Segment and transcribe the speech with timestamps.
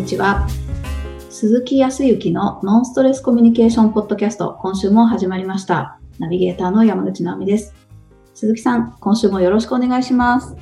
[0.00, 0.48] にちは。
[1.28, 6.00] 鈴木康之のノンストレスコミュニケーションポッドキャスト、今週も始まりました。
[6.18, 7.74] ナビゲーターの山口直美です。
[8.32, 10.56] 鈴木さん、今週もよろしくお願いします。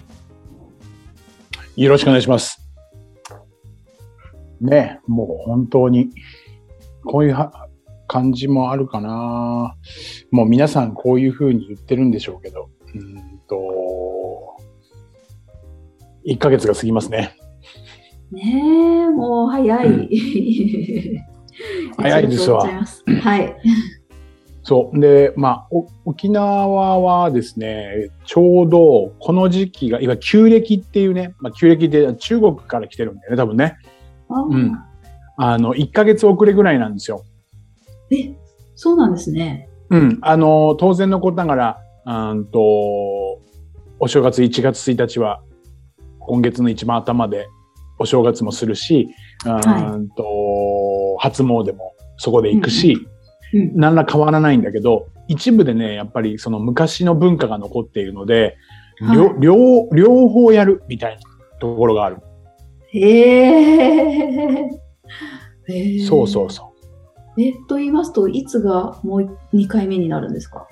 [1.76, 2.68] よろしくお願いします。
[4.60, 6.10] ねもう本当に、
[7.04, 7.68] こういうは
[8.08, 9.76] 感じもあるかな。
[10.32, 14.56] もう皆さんこういう風に言ってるんでしょうけど、うんと、
[16.26, 17.36] 1ヶ月が過ぎますね。
[18.32, 19.86] ねえ、もう早い。
[19.86, 20.08] うん
[21.96, 22.64] 早いですわ
[23.22, 23.56] はい。
[24.62, 25.00] そう。
[25.00, 33.76] で、まあ、お沖縄はですね、ちょうどこの時期が、いわゆる旧暦っていうね、まあ、旧暦って中国から来てるんだよね、多分ね。
[34.28, 34.72] うん
[35.40, 37.22] あの、1ヶ月遅れぐらいなんですよ。
[38.10, 38.34] え、
[38.74, 39.68] そうなんですね。
[39.88, 42.60] うん、あの、当然のことながら、うーんと、
[44.00, 45.40] お正月1月1日は、
[46.18, 47.46] 今月の一番頭で
[47.98, 49.08] お正月もするし、
[49.44, 53.06] うーんと、初詣もそこで行くし、
[53.54, 58.56] うん、何ら変わらないんだけど、一部でね、やっぱりその昔の文化が残っているので、
[59.14, 61.20] 両はい両両方やるみたいな
[61.60, 62.16] ところがある。
[62.92, 64.70] へえ。
[65.68, 66.64] へ えそうそうそ
[67.36, 67.40] う。
[67.40, 70.66] え、と言いますと、いつがもう2回目になるんですか？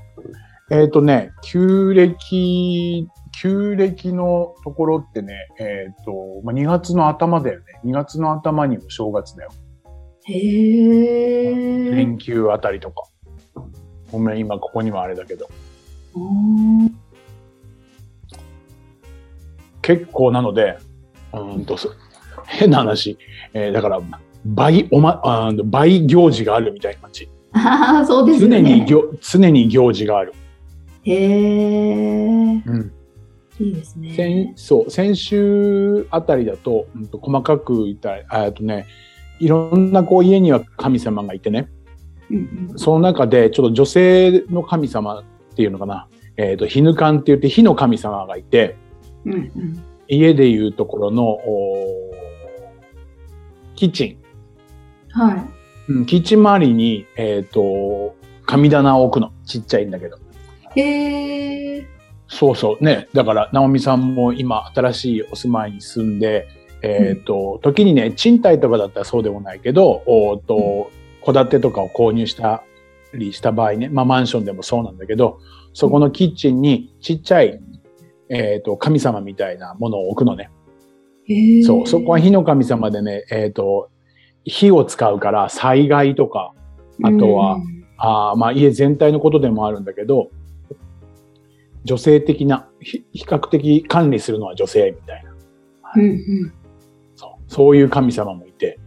[0.70, 3.06] えっ、とね、旧暦、
[3.40, 7.64] 旧暦のところってね、えっ、と、まあ、2月の頭だよね。
[7.84, 9.50] 2月の頭にお正月だよ。
[10.24, 11.90] へえ。
[11.94, 13.04] 連休あたりとか。
[14.10, 15.48] ごめん、今ここにはあれだけど。
[19.82, 20.78] 結構なので、
[21.32, 21.90] うーんと、そ
[22.46, 23.18] 変な話。
[23.52, 24.00] えーだから、
[24.46, 27.28] 倍おま、あー倍行事があるみたいな感じ。
[27.52, 28.62] ああ、そうですよ常ね。
[28.62, 30.32] に行、常に行事がある。
[31.02, 32.62] へえ。
[32.64, 32.92] うん。
[33.58, 34.14] いいですね。
[34.14, 38.86] 先そう先週あたりだと,、うん、と細かく言ったらえっとね
[39.38, 41.68] いろんなこう家には神様がいてね。
[42.30, 42.78] うんうん。
[42.78, 45.24] その中でちょっと女性の神様っ
[45.54, 48.76] ていうのかな、えっと火ぬかんって言って火の神様がいて
[49.24, 49.84] うんうん。
[50.08, 52.12] 家でいうところのお
[53.74, 54.18] キッチ
[55.10, 55.52] はン、
[55.88, 58.14] うん、キッチン周りに、えっと
[58.46, 59.32] 神棚を置くの。
[59.44, 60.18] ちっちゃいんだけど。
[60.76, 60.80] い。
[60.80, 61.95] へえ。
[62.28, 62.84] そうそう。
[62.84, 63.08] ね。
[63.12, 66.48] だから、直美さんも今、新しいお住まいに住んで、
[66.82, 70.90] えっ、と、時にね、賃貸とかだったらそうでもないけど、おと、
[71.24, 72.62] 戸建てとかを購入した
[73.14, 75.38] りした場合ね、まあ、マンションでもそうなんだけど、
[75.72, 77.60] そこのキッチンにちっちゃい、
[78.28, 80.50] えっ、と、神様みたいなものを置くのね。
[81.64, 81.86] そう。
[81.86, 83.90] そこは火の神様でね、えっ、と、
[84.44, 86.52] 火を使うから災害とか、
[87.02, 90.30] あとはうんあーまあ家全体のことでもあるんだけど、
[91.86, 95.30] 女性的な、ひ比較的管理するのは女性みたいな。
[95.94, 96.52] うんうん。
[97.14, 97.30] そう。
[97.46, 98.78] そういう神様もいて、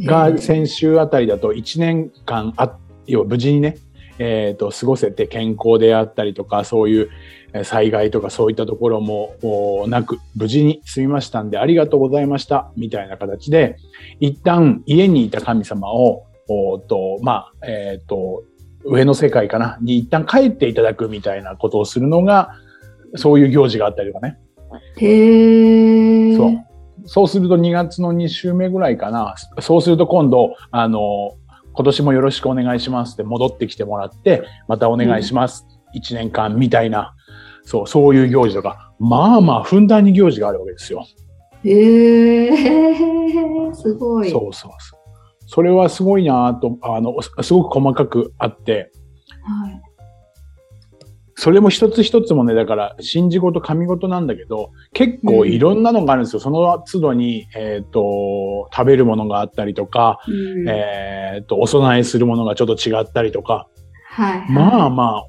[0.00, 3.76] が先週あたりだと1年間あ、要は無事にね、
[4.18, 7.10] えっ、と、過ごせて健康であったりとか、そういう
[7.52, 13.76] えー災害とかそういったところもおなく、無事に済みましたんで、ありがとうございました、みたいな形で、
[14.20, 18.44] 一旦家にいた神様を、おーと、まあ、えっ、と、
[18.86, 22.50] 上の世界かな、に一旦帰っていただくみたいなことをするのが、
[23.14, 24.38] そういう行事があったりとかね。
[24.96, 26.36] へえ。
[26.36, 26.66] そう。
[27.08, 29.34] そうすると2月の2週目ぐらいかな。
[29.60, 31.36] そうすると今度、あの、
[31.72, 35.66] 今年もよろしくお願いしますって戻ってきてもらって、またお願いします。
[35.94, 37.14] 1年間みたいな。
[37.64, 41.04] そう、そういう行事とか、まあまあ、ふんだんに行事があるわけですよ。
[41.64, 42.50] へえ。
[43.74, 44.30] すごい。
[44.30, 44.95] そうそうそう。
[45.46, 48.90] それはすごいなと、あの、すごく細かくあって、
[49.42, 49.82] はい。
[51.38, 56.40] それも一つ一つもね、だから、信じ事、神事なんだけど、結構いろんなのがあるんですよ。
[56.40, 60.68] その都度に、えっ、と、食べるものがあったりとか、うん。
[60.68, 63.68] えっ、と、お供えするものがちょっと違ったりとか、
[64.10, 64.50] はい。
[64.50, 65.26] まあまあ、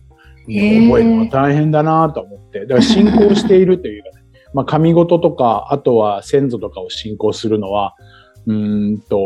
[0.50, 0.88] へー。
[0.88, 4.24] 覚えるのは大変だなと思って、だから信仰しているというかね、
[4.56, 7.96] まあ神事とか、あとは先祖とかを信仰するのは、
[8.46, 9.18] うーんと、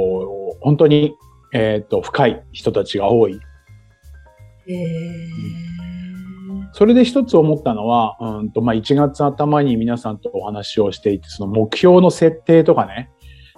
[0.62, 1.16] 本当に、
[1.54, 3.40] えっ、と、深い人たちが多い。
[4.68, 5.30] へえ。
[6.74, 13.10] それで一つ思ったのは、うんと、まあ1月頭に皆さんとお話をしていて、その目標の設定とかね、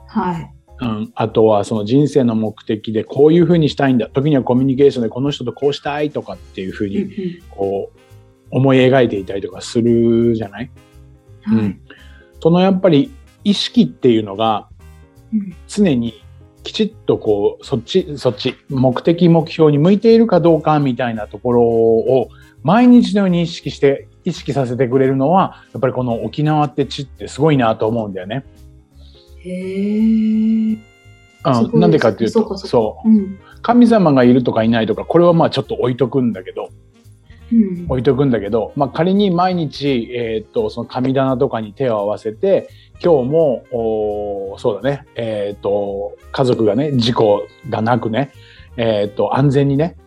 [0.08, 0.54] はい。
[0.80, 4.10] うん、あとはその人生の目的でこういうふうにしたいんだ。
[4.10, 7.10] 時にはコミュニケーションでこの人とこうしたいとかっていうふうにうん
[7.52, 8.00] こう
[8.52, 10.72] 思い描いていたりとかするじゃない、
[11.48, 11.82] うんはいうん。
[12.42, 13.12] そのやっぱり
[13.44, 14.68] 意識っていうのが
[15.32, 16.23] うん常に
[16.64, 22.30] きちっとこう、そっち、そっち、目的、目標に向いているかどうかみたいなところを
[22.64, 28.46] 毎日のように意識して、意識させてくれるのは、やっぱりこの沖縄って地ってすごいなと思うんだよね。
[29.40, 29.50] へ
[30.72, 30.78] え。
[31.46, 36.70] うん、なんでかっていうと、そうう、神様がいるとかいないとか、これはまあちょっと置いとくんだけど、
[37.52, 42.70] うん、置いとくんだけど、まあ仮に毎日、えっ、と、その神棚とかに手を合わせて、
[43.04, 48.32] 今日も、おそうだね、えっ、と、家族がね、事故がなくね、
[48.78, 49.98] えっ、と、安全にね、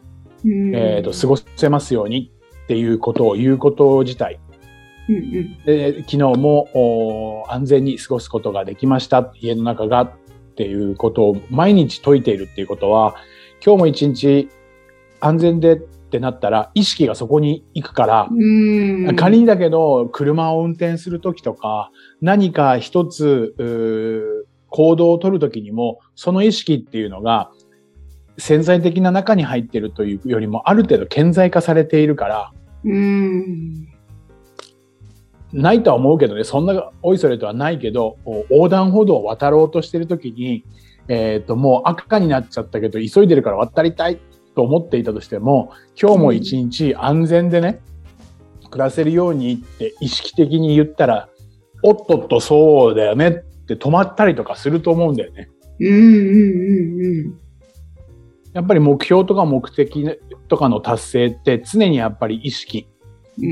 [0.45, 2.33] えっ、と、過ごせますように
[2.65, 4.41] っていうことを言うこと自体、
[5.09, 9.33] うんうん、で昨日も安全に過ごすことができました。
[9.41, 10.11] 家の中がっ
[10.57, 13.15] ていうことを毎日解いているっていうことは
[13.65, 14.49] 今日も一日
[15.21, 18.29] 安全でってなったら意識がそこに行くから
[19.17, 27.51] 仮にだけど車を運転する時とか何か一つ行動を取る時にもその意識っていうのが
[28.39, 32.53] 潜在的な中に入ってるというよりもある程度顕在化されているから。
[32.85, 33.89] うん
[35.53, 38.19] ないとは思うけどね、そんなおいそれとはないけど、
[38.51, 40.65] 横断歩道を渡ろうとしてる時に、
[41.09, 44.19] えっ、ー、と、もう赤になっちゃったけど、急いでるから渡りたい
[44.57, 45.71] と思っていたとしても、
[46.01, 47.81] 今日も一日安全でね、
[48.71, 51.29] 暮らせるようにって意識的に言ったら、
[51.83, 53.33] おっとっとそうだよねっ
[53.67, 55.49] て止まったりとかすると思うんだよね。
[55.79, 57.39] うんうんうんうん。
[58.55, 60.19] やっぱり目標とか目的
[60.49, 62.89] とかの達成って常にやっぱり意識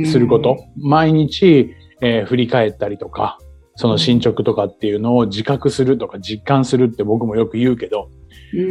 [0.06, 0.56] すること。
[0.76, 3.38] うん、毎日えー、振り返ったりとか、
[3.76, 8.10] その進捗とかっていうのを自覚するとか実感するって僕もよく言うけど、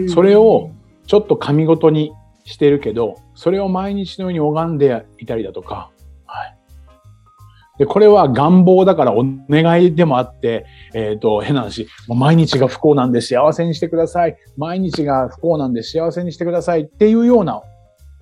[0.07, 0.71] それを
[1.07, 2.11] ちょっと神ごとに
[2.43, 5.91] してるけど、それを毎日のように拝んでいたりだとか、
[6.25, 6.57] はい。
[7.79, 14.37] で、これは願望だからお願いでもあって、えっ、ー、と、変な話、もう毎日が不幸なんで幸せにしてください。
[14.57, 17.61] 毎日が不幸なんで幸せにしてくださいっていうような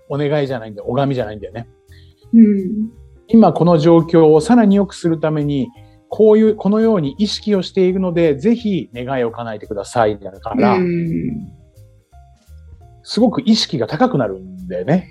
[0.10, 0.88] お願いじゃないんだよ。
[0.88, 1.68] 拝みじゃないんだよね。
[2.34, 2.92] うん。
[3.28, 5.70] 今この状況をさらに良くするために、
[6.10, 10.20] こういう、このように意識をしているので、ぜひ願いを叶えてください。
[10.20, 10.78] だから、
[13.12, 15.10] すごく意識が高くなるんだよね。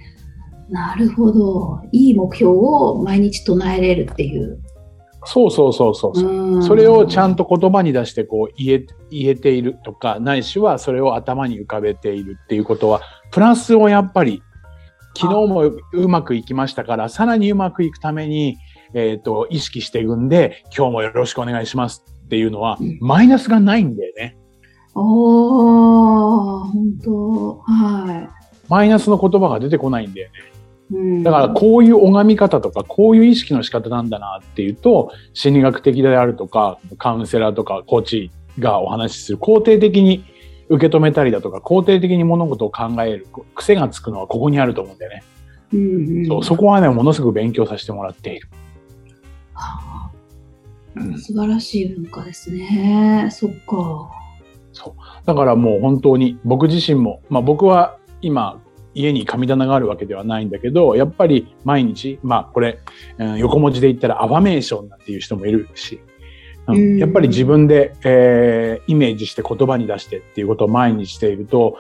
[0.71, 1.83] なるほど。
[1.93, 4.59] いい目標を毎日唱えれるっていう。
[5.27, 6.61] そうそうそうそう。
[6.61, 13.03] うそれをちゃんと言葉に出してこう言え、言えているとか、ないしはそれを頭に浮かべているっていうことは、
[13.33, 14.43] プラスをやっぱり
[15.15, 18.57] 昨日もうまくいきましたから、さらにうまくいくために、
[18.95, 24.40] えっ、ー、と、意識していくんで、今日もよろしくお願いしますっていうのは、マイナスがないんだよね。
[24.95, 28.29] おー、本当はい。
[28.69, 30.31] マイナスの言葉が出てこないんだよ
[30.91, 31.23] ね。
[31.23, 40.25] だからこういう拝み方とかこういう意識の仕方なんだなっていうと心理学的であるとかカウンセラーとかコーチがお話しする肯定的に
[40.71, 43.27] 受け止めたりだとか、肯定的に物事を考える
[43.57, 45.23] 癖がつくのはここにあると思うんだよね。
[45.73, 48.49] うんうん、そうそこはね、ものすごく勉強させてもらっている。
[49.53, 50.11] はあ
[50.97, 53.29] うん、素晴らしい文化ですね。
[53.33, 54.11] そっか。
[54.83, 55.27] そう。
[55.27, 58.61] だからもう本当に僕自身も、まあ僕は今
[58.95, 62.79] 家に神棚があるわけではないんだけど、やっぱり毎日、まあこれ、
[63.19, 66.01] うん、横文字で言ったらアバメーションなんていう人もいるし、
[66.67, 71.77] うん、やっぱり自分で、えー、イメージして言葉に出してっていうことを前にしていると、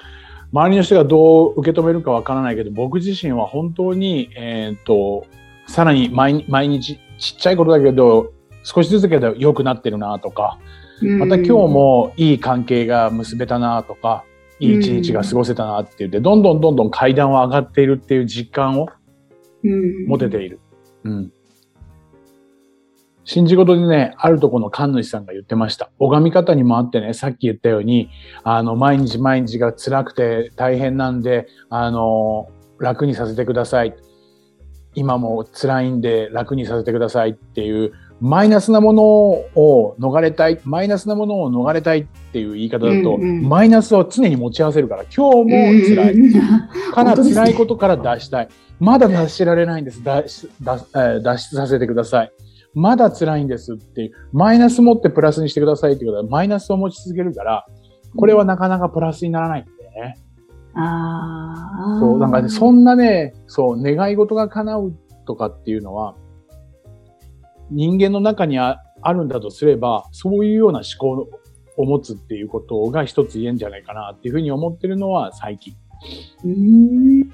[0.52, 5.25] 周りの人がどう受け止めるかわからないけど、僕自身は本当に、えっ、と、
[5.66, 10.59] さらに毎毎日ちっちゃいことだけど、少しずつけど良くなってるなとか、
[11.02, 14.25] また今日もいい関係が結べたなとか、
[14.59, 18.88] いい一日が過ごせたなって言って、どんどんどんどん階段を上がっているっていう実感を
[20.07, 20.61] 持てている。
[21.04, 21.33] うん、
[23.25, 25.90] 信じ事でね、あるとこの神主さんが言ってました。
[25.99, 28.11] 拝み方にもあってね、さっき言ったように、
[28.42, 33.95] あの、毎日毎日が辛くて大変なんで、あの、楽にさせてください。
[34.95, 46.12] 今も辛いんで楽にさせてくださいっていう、マイナスなものを逃れたい、マイナスなものを逃れたいっていう言い方だと、うんうん、マイナスを常に持ち合わせるから、今日も辛い。
[46.12, 46.33] うんうん、
[46.93, 48.49] から辛いことから脱したい。
[48.79, 50.03] まだ脱しられないんです。
[50.05, 50.87] 脱脱
[51.23, 52.33] 脱出させてください。
[52.75, 57.67] まだ辛いんですっていう、マイナス持ってプラスにしてくださいっていうことは、マイナスを持ち続けるから、
[58.17, 60.19] これはなかなかプラスにならないんだよね。
[60.75, 62.00] ああ。
[62.00, 64.93] そう、なんかね、そんなね、そう、願い事が叶う
[65.27, 66.15] とかっていうのは、
[67.71, 68.81] 人間の中にあ
[69.12, 71.29] るんだとすれば、そういうような思考
[71.77, 75.75] を持つっていうことが一つ言えんじゃないかなっていうふうに思ってるのは最近。
[76.45, 77.31] うん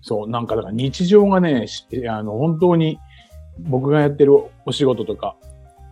[0.00, 1.66] そう、なんかだから日常がね、
[2.08, 2.98] あの、本当に
[3.58, 4.34] 僕がやってる
[4.64, 5.36] お仕事とか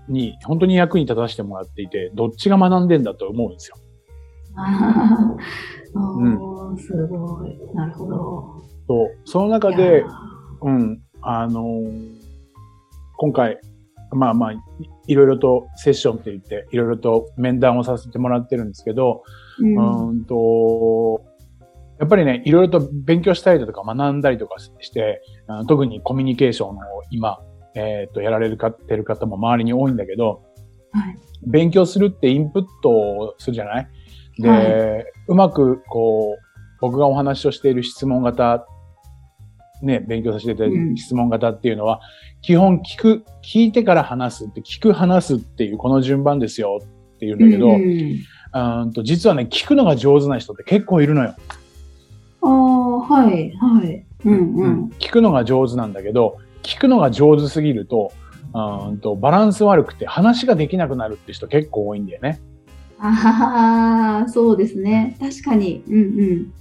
[0.08, 3.76] に本当に役に立たせてもらっていて、どっちが学んでんだと思うんですよ。
[4.56, 5.36] あ
[5.94, 6.28] あ、う
[6.72, 7.58] ん、すごい。
[7.74, 8.62] なるほど。
[8.88, 9.18] そう。
[9.24, 10.04] その中で、
[10.62, 12.25] うん、あのー、
[13.16, 13.58] 今回、
[14.12, 14.58] まあまあ、い
[15.08, 19.22] いろいろとセッションって言って、いろいろと面談をさせてもらってるんですけど、
[19.60, 20.08] うん。
[20.08, 21.24] うんと、
[21.98, 25.22] やっぱりね、いろいろと勉強したりだとか学んだりとかして、
[25.68, 26.76] 特にコミュニケーションを
[27.10, 27.38] 今、
[27.74, 30.42] えっ、と、やられるかってる方も周りに多いんだけど、
[30.92, 31.16] はい。
[31.46, 33.88] 勉強するってインプットをするじゃない？
[34.38, 36.42] で、はうまくこう、
[36.80, 38.66] 僕がお話をしている質問型、
[39.82, 42.00] ね、勉強させていただいてうんる質問型っていうのは、
[42.42, 51.34] 基本聞く、聞いてから話すって、聞く話すっていうこの順番ですよっていうんだけど、ううんと実はね、聞くのが上手な人って結構いるのよ。
[52.42, 54.06] ああ、はい、はい。
[54.24, 54.84] うんうん。
[54.98, 58.12] 聞くのが上手なんだけど、聞くのが上手すぎると、
[58.54, 62.40] うーんとバランス悪くて話ができなくなるって人結構多いんだよね。
[62.98, 65.16] ああ、そうですね。
[65.20, 65.84] 確かに。
[65.88, 66.52] うんうん。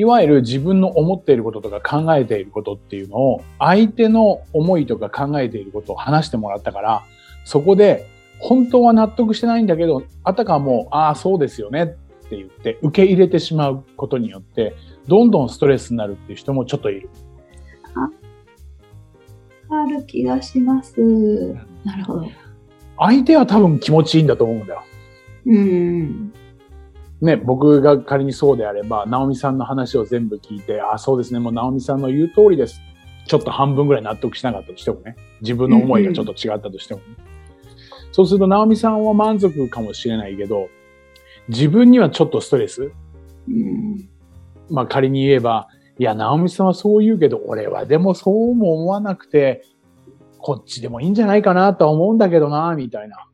[0.00, 7.02] いわゆる自分の思っていることとか考えていることっていうのを相手の思いとか考えていることを話してもらったから、
[7.44, 11.86] そこで本当は納得してないんだけど、あたかも、ああ、そうですよねっ
[12.30, 14.74] て言って受け入れてしまうことによって、
[15.06, 17.10] どんどんストレスになるっていう人もちょっといる。
[19.68, 20.98] ある気がします。
[21.84, 22.26] なるほど。
[22.96, 24.82] 相手は多分気持ちいいんだと思うんだよ。
[25.44, 26.32] うん。
[27.20, 32.80] ね、僕が仮にそうであれば、直美さんの話を全部聞いて、あ、そうですね、もう直美さんの言う通りです。
[33.26, 35.16] ちょっと半分ぐらい納得しなかったとしてもね。
[35.42, 37.06] 自分の思いがちょっと違ったとしてもね。
[38.12, 40.68] そうすると、直美さんは満足かもしれないけど、
[41.48, 42.90] 自分にはちょっとストレス。
[43.48, 44.08] うん。
[44.70, 49.62] まあ仮に言えば、いや、直美さんはそう言うけど、俺はでもそうも思わなくて、
[50.38, 53.26] こっちでもいいんじゃないかなとは思うんだけどな、みたいな。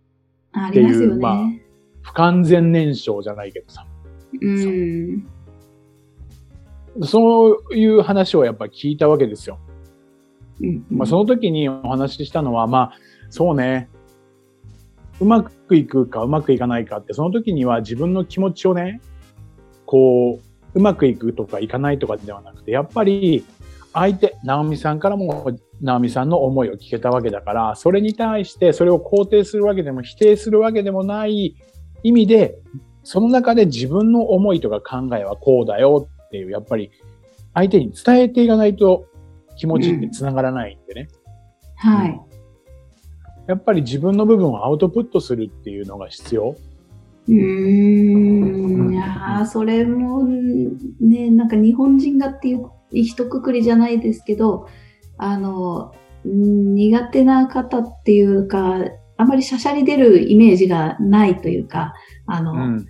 [0.53, 1.66] ありますよっていうまあね。
[2.07, 3.85] 不完全燃焼じゃないけどさ。
[4.41, 5.27] うん。
[7.03, 9.59] そういう話をやっぱり聞いたわけですよ。
[10.61, 12.93] うんまあ、その時にお話ししたのは、まあ、
[13.29, 13.91] そうね、
[15.21, 19.01] うまくいくかうまくいかないかって、その時には自分の気持ちをね、
[19.85, 23.45] こう、うまくいくとかいかないとかではなくて、やっぱり
[23.93, 31.57] 相手、直美さんからも直美さんの思いを聞けたわけだから、それに対してそれを肯定するわけでも否定するわけでもない
[32.07, 32.57] 意味で、
[33.03, 36.93] その中で自分の思いとか考えはこうだよっていう、やっぱり
[37.53, 39.07] 相手に伝えていかないと
[39.57, 41.09] 気持ちって繋がらないんでね。
[41.75, 42.21] はい。
[43.49, 46.57] やっぱり自分の部分をアウトプットするっていうのが必要。
[47.29, 47.35] うー
[48.89, 48.93] ん。
[48.93, 50.23] いやーそれも
[51.01, 54.69] ね、なんか日本人がっていう一括りじゃないですけど、
[55.19, 55.93] あの、
[56.25, 58.79] うん苦手な方っていうか、
[59.17, 61.95] あまりしゃしゃり出るイメージがないというか、
[62.27, 62.87] あの、うん。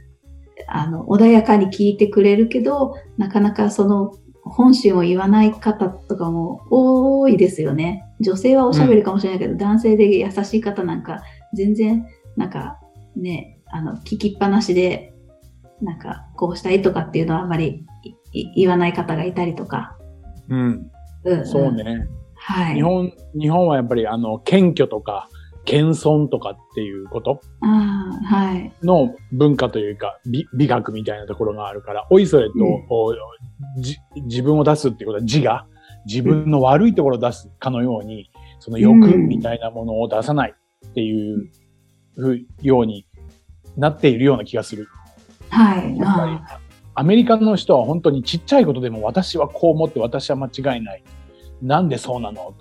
[0.69, 8.05] あの、穏やかに聞いてくれるけど、なかなかその本心を言わない方とかも多いですよね。
[8.21, 11.23] 女性はおしゃべりかもしれないけど、男性で優しい方なんか
[11.55, 12.07] 全然、
[12.37, 12.79] なんか
[13.17, 15.13] ね、あの、聞きっぱなしで、
[15.83, 17.85] なんかこうしたいとかっていうのはあまり
[18.55, 19.97] 言わない方がいたりとか。
[20.49, 20.91] うん。
[21.25, 21.73] うんんそう。
[21.73, 22.07] ね。
[22.37, 22.75] はい。
[22.77, 25.29] 日本、日本はやっぱりあの、謙虚とか、
[25.67, 27.41] 謙遜とかっていうこと？
[28.83, 35.67] の文化というか、美美学みたいなところがあるから、おいそれと、うん自分を出すっていうことは自我、
[36.07, 38.31] 自分の悪いところを出すかのように、
[38.61, 40.55] その欲うんみたいなものを出さない
[40.87, 41.51] っていう
[42.63, 43.07] ように
[43.77, 44.89] なっているような気がする。
[45.51, 45.97] はい。
[45.99, 46.61] やっぱりあ
[46.95, 51.05] アメリカの人は本当にちっちゃいことでも私はこう思って私は間違いない。
[51.61, 52.55] なんでそうなの？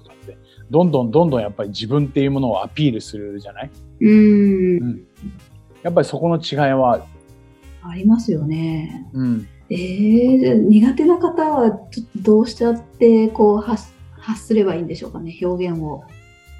[0.69, 3.71] どんどんどんどんやっぱり自分っていうものをアピールするじゃない？
[4.01, 5.07] ーうん。
[5.83, 7.05] やっぱりそこの違いは、
[7.83, 9.07] ありますよね。
[9.13, 9.47] うん。
[9.69, 16.03] えー、苦手な方はちょっとどうしちゃってこう発発すればいいんでしょうかね表現を。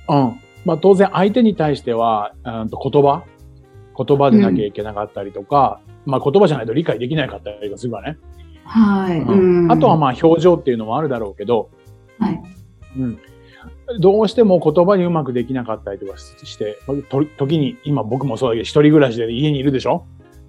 [0.10, 0.40] うん。
[0.66, 3.24] まあ当然相手に対しては、うんと言葉？
[3.98, 8.20] 言葉でなきゃいけなかったりとか、まあ言葉じゃないと理解できなかったりとかするからね。
[8.66, 9.20] はい。
[9.20, 11.70] うんあとはあ、まあ表情っていうのもあるだろうけど、
[12.20, 12.42] はい。
[12.98, 13.20] うん。
[14.00, 20.06] どうしても言葉にうまくできなかったりとかして、と時に、今僕もそうだけど、一人暮らしで家にいるでしょ？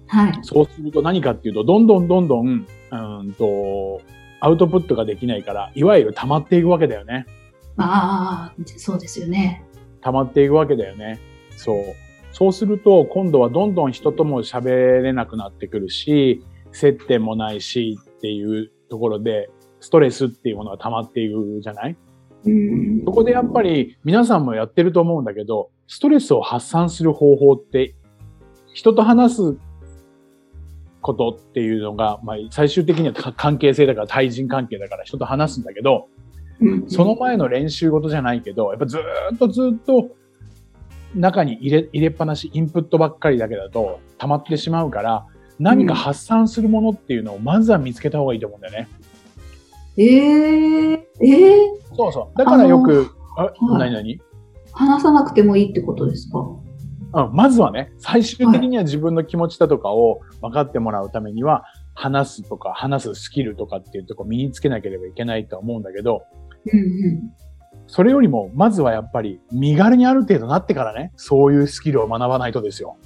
[0.07, 0.39] はい。
[0.41, 4.01] そうすると何かっていうと、どんどんどんどん、うんと、
[4.39, 7.25] アウトプットができないから、いわゆる溜まっていくわけだよね。
[7.77, 9.63] ああ、そうですよね。
[10.01, 11.19] 溜まっていくわけだよね。
[11.55, 11.83] そう。
[12.31, 21.95] そうすると、今度はどんどん人とも喋れなくなってくるし、接点もないしっていうところで、ストレスっていうものが溜まっていくじゃない？
[22.45, 23.03] うん。
[23.05, 27.95] そこでやっぱり皆さんもやってると思うんだけど、ストレスを発散する方法って、
[28.73, 29.57] 人と話す
[31.01, 36.09] ことっていうのが、まあ、最終的にはか関係性だから対人関係だから人と話すんだけど、
[36.59, 36.89] うん。
[36.89, 39.01] その前の練習事じゃないけど、やっぱずー
[39.35, 40.15] っとずーっと
[41.15, 45.25] 中に入れ入れっぱなし、インプットばっかりだけだと溜まってしまうから、
[45.59, 48.87] 何か発散するものっていうのをまずは見つけた方がいいと思うんだよね。
[49.97, 52.37] えー、えー、そうそう。
[52.37, 54.21] だからよく、あ、はい何何？
[54.71, 56.39] 話さなくてもいいってことですか？
[56.39, 61.63] うん、まずはね、最終的には自分の気持ちだとかを分かってもらうためには、
[61.95, 66.23] 話すとか、話すスキルとかっていうとこ身につけなければいけないとは思うんだけど、
[66.71, 67.31] うんうん。
[67.87, 72.97] それよりも、まずはやっぱり、身軽にある程度なってからね、そういうスキルを学ばないとですよ。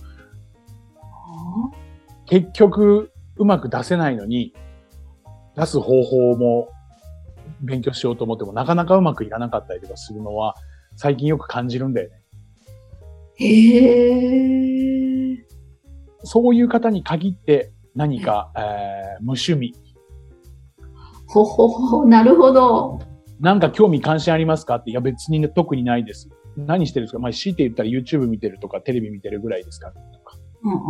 [0.98, 1.71] は
[2.25, 4.53] 結局、うまく出せないのに、
[5.55, 6.69] 出す方法も
[7.61, 10.55] 勉強しようと思っても、なかなかうまくいかなかったりとかするのは、
[10.95, 12.15] 最近よく感じるんだよね。
[13.39, 13.47] あへ
[15.33, 15.45] え。
[16.23, 19.73] そういう方に限って、何か、えー無趣味、
[21.27, 22.99] ほほほ、なるほど。
[23.39, 24.75] なんか興味関心ありますか？
[24.75, 26.29] って、いや別にね、特にないです。
[26.57, 27.19] 何してるんですか？
[27.19, 30.37] まあ、強いて言ったら YouTube 見てるとか、テレビ見てるぐらいですかとか。
[30.63, 30.81] うんうん。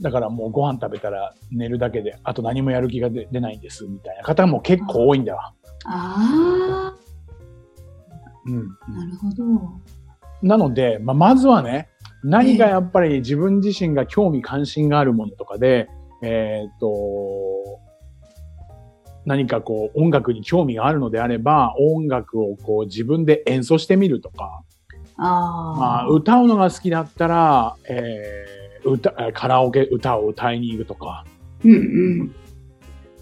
[0.00, 5.54] だからもうご飯食べたら寝るだけで、あと何もやる気が出出ないんです、みたいな方も結構多いんだわ。
[5.86, 6.94] あ
[8.46, 8.58] うん。
[8.80, 9.44] あ、なるほど。
[10.42, 11.88] なので、まあ、まずはね、
[12.22, 15.88] 何かやっぱり自分自身が興味関心があるものとかで、
[16.22, 17.80] えーっと、
[19.24, 24.62] 何かこう音楽に興味があるのであれば、音楽をこう自分で演奏してみるとか、
[25.16, 25.78] ああ。
[25.78, 31.24] まあ、歌うのが好きだったら、えー歌、カラオケ歌を歌いに行くとか、
[31.64, 31.76] うんう
[32.24, 32.34] ん。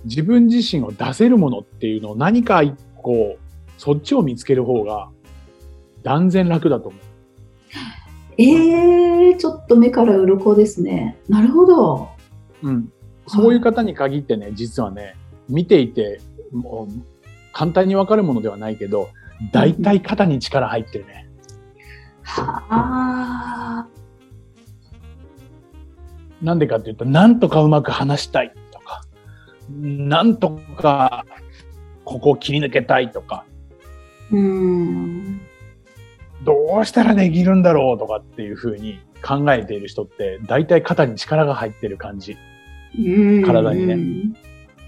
[0.05, 3.37] 自分自身を出せるものっていうのを何か一個、
[3.79, 5.11] そっちを見つける方が
[6.03, 7.01] 断然楽だと思う。
[8.37, 11.17] ええちょっと目から鱗ですね。
[11.29, 12.09] なるほど。
[12.63, 12.93] うん。
[13.27, 15.17] そういう方に限ってね、実はね、
[15.49, 16.21] 見ていて、
[16.53, 16.93] もう、
[17.53, 19.09] 簡単にわかるものではないけど、
[19.53, 21.29] 大体肩に力入ってるね。
[22.23, 23.87] はあ。
[26.45, 29.03] なんでかっていうと、なんとかうまく話したいとか、
[29.71, 31.25] なんとか
[32.05, 33.45] ここを切り抜けたいとか、
[34.31, 35.41] うーん。
[36.45, 42.37] どうしたらできるんだろうとかっていうふうに考えている人って、大体肩に力が入ってる感じ。
[42.99, 44.37] うん体にね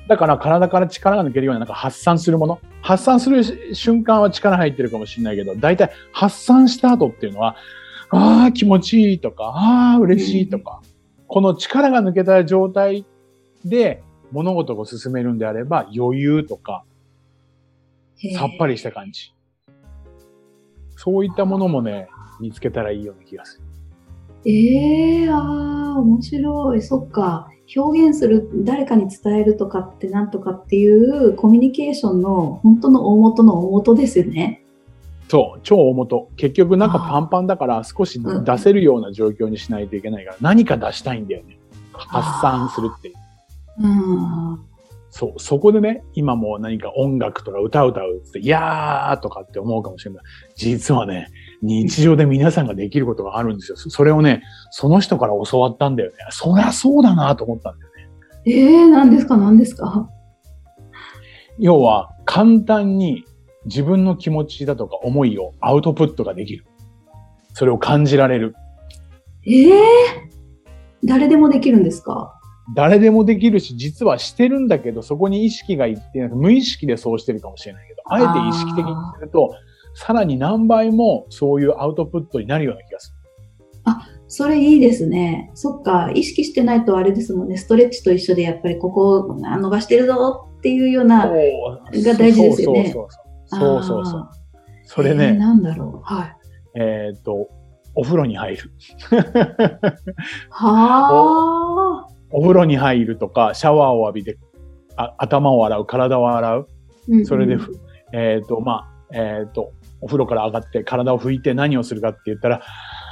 [0.07, 2.61] だから体から力が抜けるようななんか発散するもの。
[2.83, 7.57] 発散する瞬間は力入ってるかもしれないけど、大体発散した後っていうのは、
[8.11, 10.81] ああ、気持ちいいとか、ああ、嬉しいとか、
[11.29, 13.05] この力が抜けた状態
[13.65, 16.85] で物事を進めるんであれば、余裕とか、
[18.37, 19.35] さっぱりした感じ。
[20.97, 22.09] そういったものもね、
[22.41, 23.65] 見つけたらいいような気がする。
[24.49, 26.83] ええああ、面白い。
[26.83, 27.49] そっか。
[27.77, 34.66] 表現する、誰かに伝えるとかってなんとかっていうコミュニケーションの本当の大元の大元ですよね。
[35.29, 36.31] そう、超大元。
[36.37, 41.59] 結局なんかパンパンだから少しうん出せるような状況にしないといけないから、何か出したいんだよね。
[41.93, 43.15] 発散するっていう。
[43.81, 44.61] うん。
[45.11, 50.25] そう、そこでね、今もう何か音楽とか歌を歌うって、いやーとかって思うかもしれない。
[50.57, 51.29] 実はね、
[51.63, 53.77] 日常で皆さんができることがあるんですよ。
[53.79, 56.17] それをね、その人から教わったんだよね。
[56.31, 58.09] そりゃそうだなと思ったんだよね。
[58.45, 60.09] ええ何ですか何ですか？
[61.59, 63.25] 要は、簡単に
[63.67, 66.65] 自分の気持ちだとか思いをアウトプットができる。
[67.53, 68.55] それを感じられる。
[69.47, 69.73] ええ
[71.05, 72.33] 誰でもできるんですか？
[72.75, 79.55] 誰でもできるし、実はしてるんだけど、そこに意識がいってない、無意識でそうしてるかもしれないけど、あえて意識的にすると、
[79.95, 83.15] さらに何倍もそういうアウトプットになるような気がす
[84.29, 85.53] それいいですね。
[85.55, 86.11] そっか。
[86.13, 87.57] 意識してないとあれですもんね。
[87.57, 91.27] ストレッチと一緒でやっぱりここをあ伸ばしてるぞっていうような。
[91.27, 91.53] る。
[92.03, 93.09] が大事ですよねそうそうそう。
[93.11, 94.03] そうそうそう。
[94.05, 94.31] あ
[94.85, 96.15] それーえーね、なんだろう。
[96.15, 96.37] はい。
[96.81, 97.49] えっ、と、
[97.95, 98.73] お風呂に入る。
[100.51, 102.15] はあ。
[102.31, 104.39] お風呂に入るとか、シャワーを浴びて、
[104.97, 106.69] あ頭を洗う、体を洗う。
[107.09, 107.73] うんうんそれでふ、
[108.13, 112.63] えっ、と、まあ、えっ、と、お風呂から上がって体を拭いて何をするかって言ったら、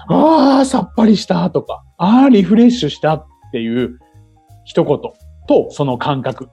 [0.08, 3.98] ああ、さっぱりしたとか、ああ、リフレッシュしたっていう
[4.64, 4.98] 一言
[5.46, 6.48] とその感覚。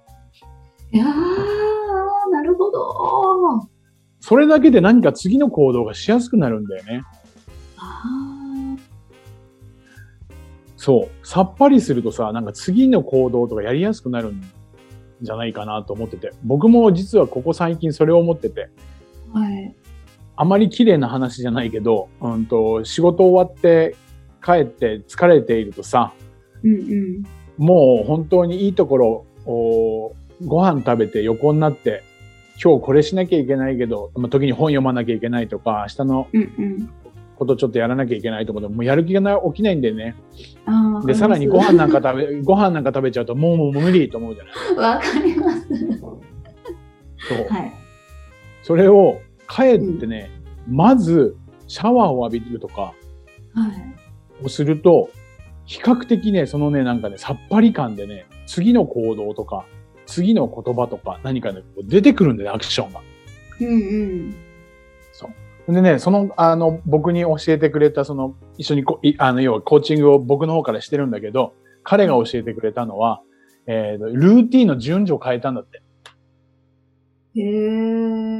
[0.91, 1.05] いや。
[4.31, 7.03] それだけで何か次の行動がしやすくなるんだよね。
[7.75, 8.77] あ
[10.77, 11.27] そう。
[11.27, 14.41] さっぱりするとさ、なんか次の行動とかやりやすくなるん
[15.21, 16.31] じゃないかなと思ってて。
[16.45, 18.69] 僕も実はここ最近それを思ってて。
[19.33, 19.75] ーはい。
[20.37, 23.97] あまり綺麗な話じゃないけど、うんと、仕事終わって
[24.41, 26.13] 帰って疲れているとさ、
[26.63, 27.23] うんうん。
[27.57, 30.15] もう本当にいいところを
[30.45, 32.05] ご飯食べて横になって
[32.63, 36.89] 今日これしなきゃいけないけど、まあ、時に本読まなきゃいけないとか、明日のうんうん。
[37.41, 40.15] ことちょっとやらなきゃいけないとかでも、もうやる気がな起きないんでね。
[40.67, 44.43] あーわかで、さらにご飯なんか食べ、 ご飯なんか食べちゃうと、もうもう無理と思うじゃ
[44.77, 44.93] ない。
[44.93, 45.67] わかります。
[47.17, 47.47] そう。
[47.49, 47.71] はい。
[48.61, 49.19] それを、
[49.49, 50.29] 帰ってね、
[50.67, 51.35] まず、
[51.67, 52.93] シャワーを浴びるとか
[53.55, 53.69] は
[54.41, 54.45] い。
[54.45, 55.09] をすると、
[55.65, 59.65] 比較的ね、そのね、なんかね、さっぱり感でね、次の行動とか、
[60.11, 63.01] 次の言葉とか、何かね、出てくるんだよね、アクションが。
[63.61, 63.73] うんう
[64.29, 64.35] ん。
[65.13, 65.29] そ
[65.67, 65.73] う。
[65.73, 73.21] でね、その、あの、僕に教えてくれた、その、一緒にこ、いあの、要はコーチングを僕の方からしてるんだけど、彼が教えてくれたのは、
[73.67, 75.81] えー、ルーティンの順序を変えたんだって。
[77.35, 78.30] へえ。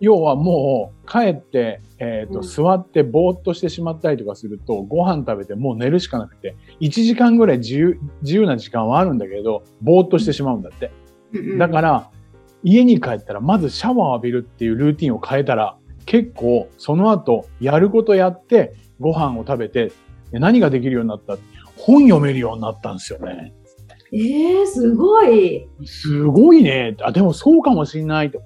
[0.00, 10.90] 要はもう、帰って、えっ、と、うん座ってぼーっとしてしまったりとかすると、ご飯食べてもう寝るしかなくて、1時間ぐらい自由、自由な時間はあるんだけど、ぼーっとしてしまうんだって。
[11.58, 12.10] だからら、
[12.62, 19.92] 家に帰ったら、まずシャワーを浴びるっていうルーティンを変えたら、結構、その後、やることやって、ご飯を食べて、
[20.32, 21.38] で何ができるようになった
[21.76, 23.54] 本読めるようになったんですよね。
[24.12, 25.68] ええすごい。
[25.84, 26.96] すごいね。
[27.02, 28.42] あ、でもそうかもしんないと。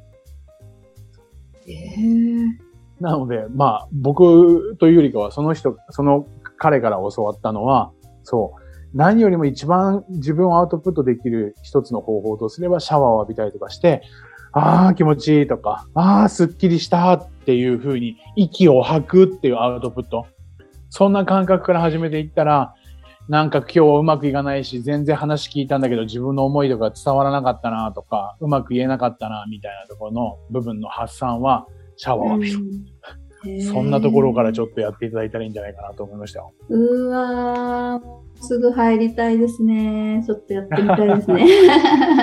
[1.66, 7.90] ええなので、まあ、僕というよりかは、その人、その彼から教わったのは、
[8.22, 8.62] そう、
[8.94, 14.02] 何よりも一番自分をアウトプットできる一つの方法とすれば、シャワーを浴びたりとかして、
[14.52, 20.26] ああ、気持ちいいとか、ああ、すっきりしたっていう風に、息を吐くっていうアウトプット。
[20.90, 22.74] そんな感覚から始めていったら、
[23.28, 32.58] なんか今日うまくいかないし、全然話聞いたんだけど自分の思いとか伝わらなかったなとか、うまく言えなかったなみたいなところの部分の発散は、シャワーを浴びる。
[33.72, 36.44] そんなところからちょっとやっていただいたらいいんじゃないかなと思いました。
[36.68, 38.00] うわ
[38.40, 40.22] すぐ入りたいですね。
[40.24, 41.46] ちょっとやってみたいですね。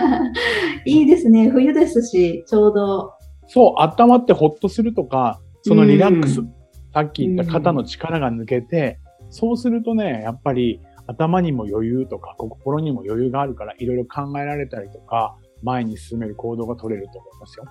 [0.85, 1.49] いいですね。
[1.49, 3.13] 冬ですし、ちょうど。
[3.47, 6.53] そう、温まってほっとするとか、そのリラックス、うん
[6.93, 17.65] さっき言った肩の力が抜けて、そうするとね、やっぱり頭にも余裕とか、心にも余裕があるから、いろいろ考えられたりとか、前に進める行動が取れると思いますよ。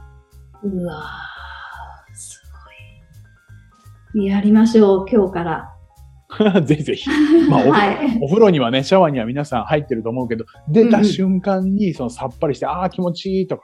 [0.64, 2.42] うわー、す
[4.14, 4.26] ごい。
[4.26, 5.74] やりましょう、今日から。
[6.62, 7.08] ぜひぜひ。
[7.48, 8.18] まあおはい。
[8.20, 13.62] お風呂にはね、シャワーには皆さん入ってると思うけど、出た瞬間にそのさっぱりして、ああ、気持ちいいとか、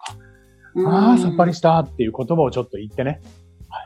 [0.87, 3.21] ああ、さっぱりしたっていう言葉をちょっと言ってね。
[3.69, 3.81] は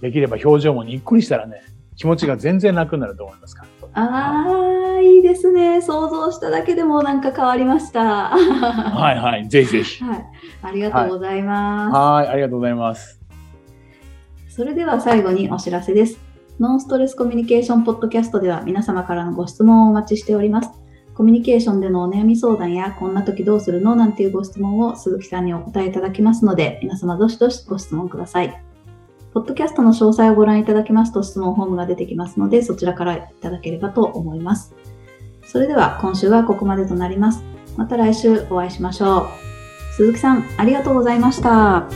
[0.00, 0.02] い。
[0.02, 1.62] できれば表情もにっくりしたらね、
[1.94, 3.75] 気持ちが全然楽になると思いますから。
[3.98, 5.80] ああ、いいですね。
[5.80, 8.28] 想像しただけでもなんか変わりました。
[8.28, 10.04] は はいはい、ぜひぜひ。
[10.04, 10.08] い。
[10.62, 11.96] ありがとうございます。
[11.96, 13.18] はい、ありがとうございます。
[14.50, 16.18] それでは最後にお知らせです。
[16.60, 20.70] ノンストレスコミュニケーションポッドキャストでは皆様からのご質問をお待ちしております。
[21.14, 28.65] コミュニケーションでのお悩み相談やこんな時どうするのなんていうご質問を鈴木さんにお答えいただきますので、皆様どしどしご質問ください。
[29.36, 34.74] ポッドキャストの詳細をご覧いただきますと質問フォームが出てきますので、そちらからいただければと思います。
[35.44, 37.44] それでは今週はここまでとなります。
[37.76, 39.94] また来週お会いしましょう。
[39.94, 41.50] 鈴木さん、ありがとうございました。
[41.50, 41.86] は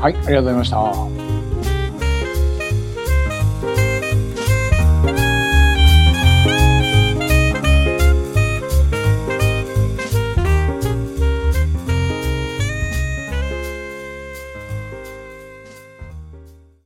[0.00, 1.27] い、ありがとうございました。